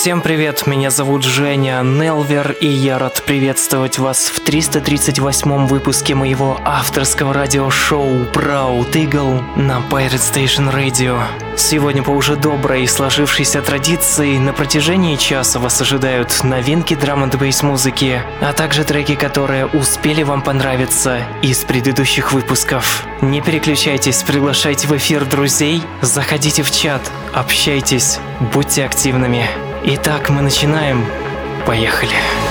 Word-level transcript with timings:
Всем 0.00 0.22
привет, 0.22 0.66
меня 0.66 0.90
зовут 0.90 1.24
Женя 1.24 1.82
Нелвер, 1.82 2.52
и 2.52 2.66
я 2.66 2.98
рад 2.98 3.22
приветствовать 3.26 3.98
вас 3.98 4.30
в 4.30 4.42
338-м 4.42 5.66
выпуске 5.66 6.14
моего 6.14 6.58
авторского 6.64 7.34
радиошоу 7.34 8.24
Proud 8.32 8.92
Eagle 8.92 9.42
на 9.60 9.82
Pirate 9.90 10.14
Station 10.14 10.74
Radio. 10.74 11.20
Сегодня 11.54 12.02
по 12.02 12.12
уже 12.12 12.36
доброй 12.36 12.84
и 12.84 12.86
сложившейся 12.86 13.60
традиции 13.60 14.38
на 14.38 14.54
протяжении 14.54 15.16
часа 15.16 15.58
вас 15.58 15.78
ожидают 15.82 16.44
новинки 16.44 16.94
драм 16.94 17.22
н 17.22 17.30
музыки, 17.60 18.22
а 18.40 18.54
также 18.54 18.84
треки, 18.84 19.16
которые 19.16 19.66
успели 19.66 20.22
вам 20.22 20.40
понравиться 20.40 21.18
из 21.42 21.58
предыдущих 21.58 22.32
выпусков. 22.32 23.04
Не 23.20 23.42
переключайтесь, 23.42 24.22
приглашайте 24.22 24.88
в 24.88 24.96
эфир 24.96 25.26
друзей, 25.26 25.82
заходите 26.00 26.62
в 26.62 26.70
чат, 26.70 27.02
общайтесь, 27.34 28.18
будьте 28.54 28.86
активными. 28.86 29.69
Итак, 29.82 30.28
мы 30.28 30.42
начинаем. 30.42 31.06
Поехали. 31.66 32.12
Pirate 32.12 32.49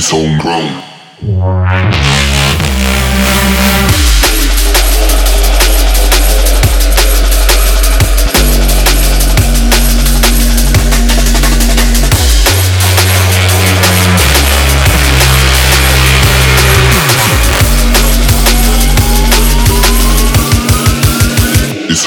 It's 0.00 0.10
homegrown. 0.12 0.84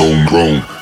homegrown. 0.02 0.81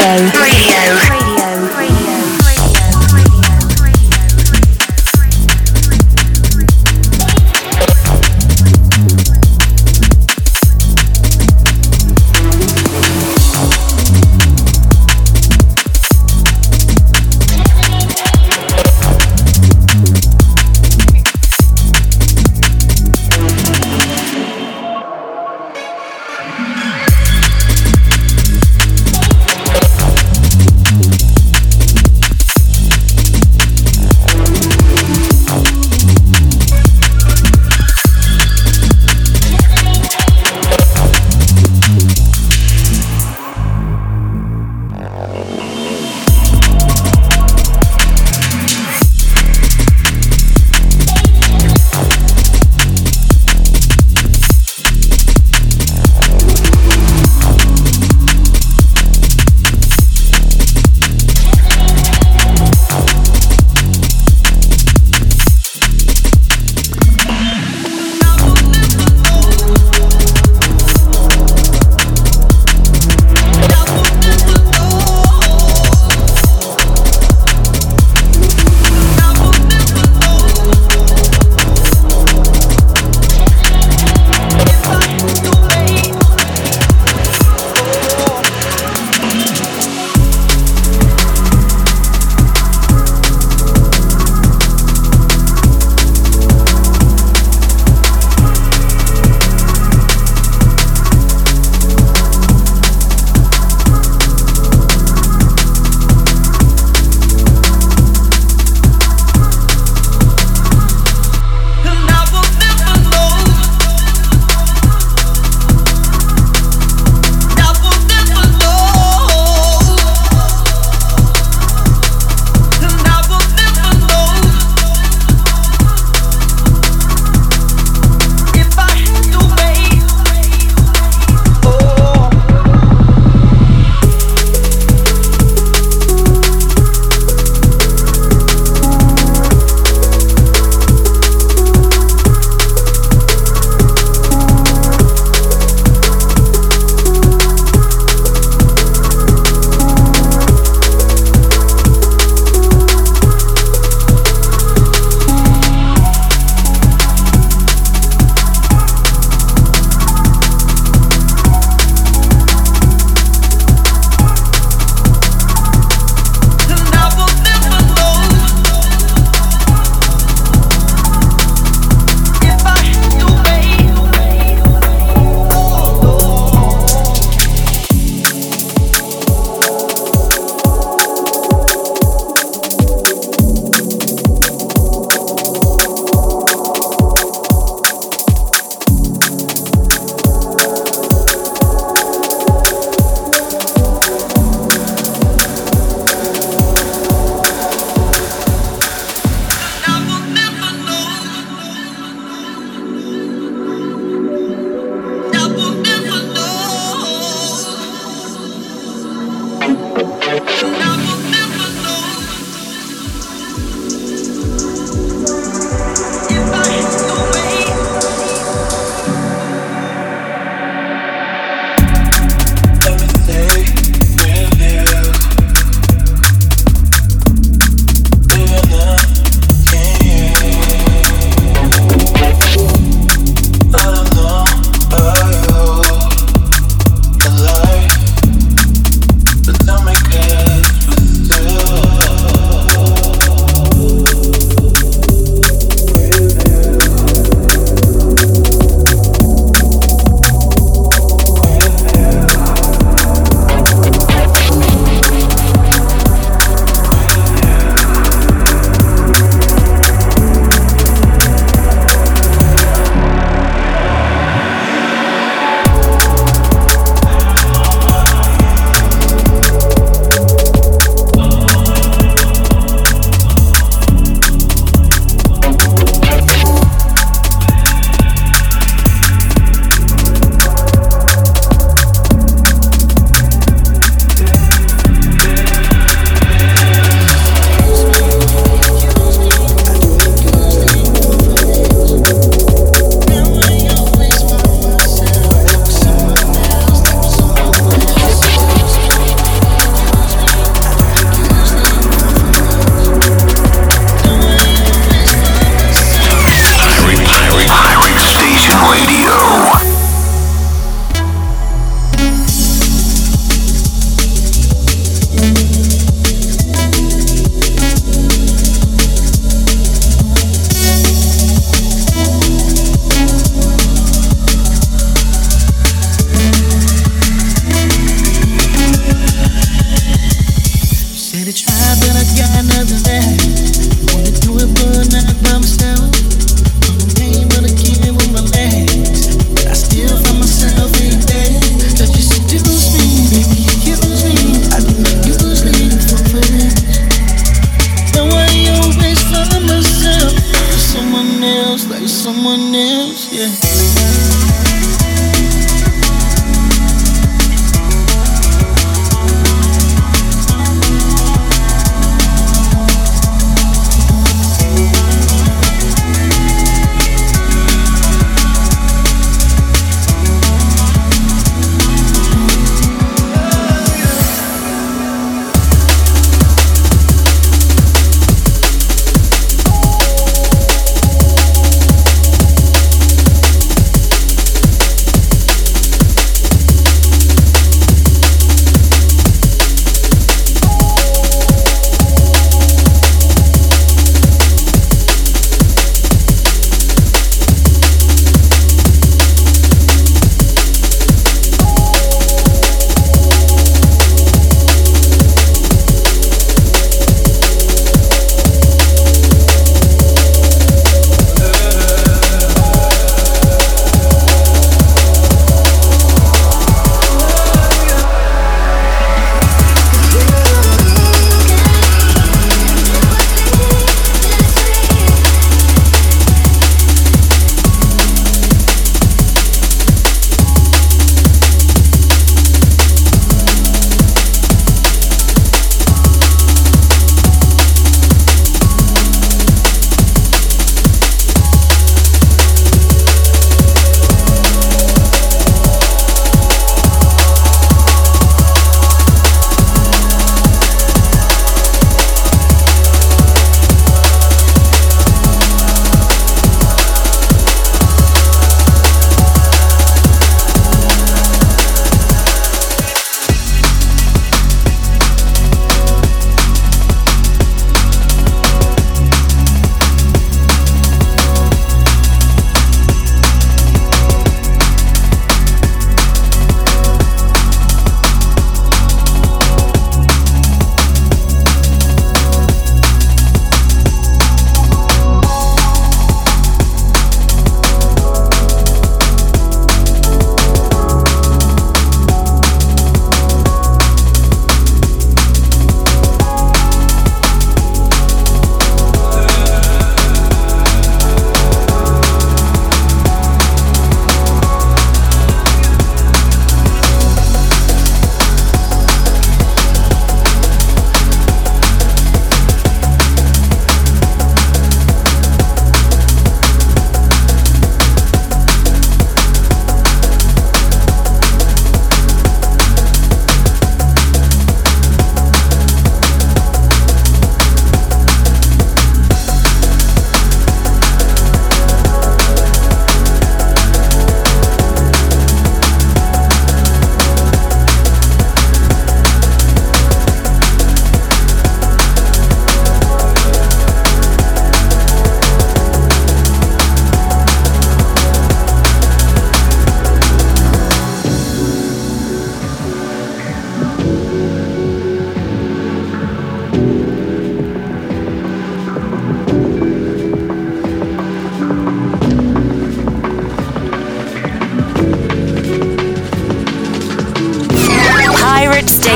Radio. 0.00 0.49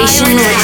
Station 0.06 0.36
with 0.36 0.63